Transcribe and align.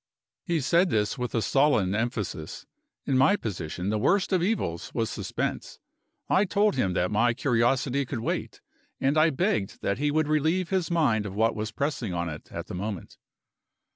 He 0.43 0.61
said 0.61 0.89
this 0.89 1.15
with 1.19 1.35
a 1.35 1.43
sullen 1.43 1.93
emphasis. 1.93 2.65
In 3.05 3.19
my 3.19 3.35
position, 3.35 3.91
the 3.91 3.99
worst 3.99 4.33
of 4.33 4.41
evils 4.41 4.91
was 4.95 5.11
suspense. 5.11 5.77
I 6.27 6.43
told 6.43 6.73
him 6.73 6.93
that 6.93 7.11
my 7.11 7.35
curiosity 7.35 8.03
could 8.07 8.21
wait; 8.21 8.61
and 8.99 9.15
I 9.15 9.29
begged 9.29 9.79
that 9.83 9.99
he 9.99 10.09
would 10.09 10.27
relieve 10.27 10.69
his 10.69 10.89
mind 10.89 11.27
of 11.27 11.35
what 11.35 11.55
was 11.55 11.71
pressing 11.71 12.15
on 12.15 12.29
it 12.29 12.51
at 12.51 12.65
the 12.65 12.73
moment. 12.73 13.19